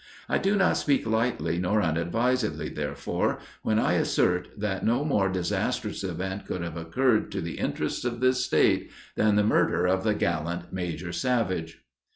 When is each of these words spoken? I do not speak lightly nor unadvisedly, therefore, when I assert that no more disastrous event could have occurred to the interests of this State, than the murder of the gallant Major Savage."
I 0.27 0.39
do 0.39 0.55
not 0.55 0.77
speak 0.77 1.05
lightly 1.05 1.59
nor 1.59 1.79
unadvisedly, 1.79 2.69
therefore, 2.69 3.37
when 3.61 3.77
I 3.77 3.93
assert 3.93 4.47
that 4.57 4.83
no 4.83 5.05
more 5.05 5.29
disastrous 5.29 6.03
event 6.03 6.47
could 6.47 6.63
have 6.63 6.75
occurred 6.75 7.31
to 7.33 7.39
the 7.41 7.59
interests 7.59 8.03
of 8.03 8.19
this 8.19 8.43
State, 8.43 8.89
than 9.15 9.35
the 9.35 9.43
murder 9.43 9.85
of 9.85 10.03
the 10.03 10.15
gallant 10.15 10.73
Major 10.73 11.11
Savage." 11.13 11.83